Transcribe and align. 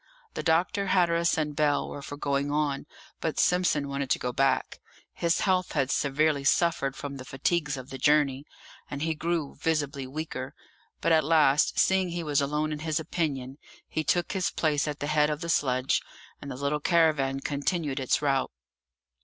The 0.33 0.41
doctor, 0.41 0.87
Hatteras, 0.87 1.37
and 1.37 1.55
Bell 1.55 1.87
were 1.87 2.01
for 2.01 2.17
going 2.17 2.49
on, 2.49 2.87
but 3.19 3.37
Simpson 3.37 3.87
wanted 3.87 4.09
to 4.09 4.17
go 4.17 4.33
back; 4.33 4.79
his 5.13 5.41
health 5.41 5.73
had 5.73 5.91
severely 5.91 6.43
suffered 6.43 6.95
from 6.95 7.17
the 7.17 7.23
fatigues 7.23 7.77
of 7.77 7.91
the 7.91 7.99
journey, 7.99 8.43
and 8.89 9.03
he 9.03 9.13
grew 9.13 9.53
visibly 9.53 10.07
weaker; 10.07 10.55
but 11.01 11.11
at 11.11 11.23
last, 11.23 11.77
seeing 11.77 12.09
he 12.09 12.23
was 12.23 12.41
alone 12.41 12.71
in 12.71 12.79
his 12.79 12.99
opinion, 12.99 13.59
he 13.87 14.03
took 14.03 14.31
his 14.31 14.49
place 14.49 14.87
at 14.87 15.01
the 15.01 15.05
head 15.05 15.29
of 15.29 15.41
the 15.41 15.49
sledge, 15.49 16.01
and 16.41 16.49
the 16.49 16.55
little 16.55 16.79
caravan 16.79 17.39
continued 17.39 17.99
its 17.99 18.23
route. 18.23 18.49